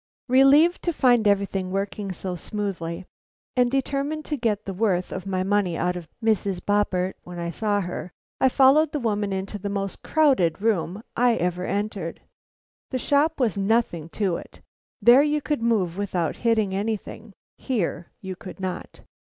[0.27, 3.05] Relieved to find everything working so smoothly
[3.55, 6.59] and determined to get the worth of my money out of Mrs.
[6.59, 11.35] Boppert when I saw her, I followed the woman into the most crowded room I
[11.35, 12.19] ever entered.
[12.89, 14.61] The shop was nothing to it;
[15.03, 19.01] there you could move without hitting anything; here you could not.